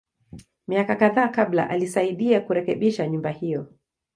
[0.67, 3.67] Miaka kadhaa kabla, alisaidia kurekebisha nyumba hiyo.